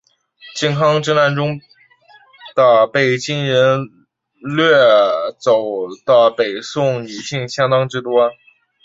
[0.55, 1.61] 靖康之难中
[2.55, 3.87] 的被金人
[4.41, 4.67] 掠
[5.39, 5.61] 走
[6.07, 8.31] 的北宋女性相当之多。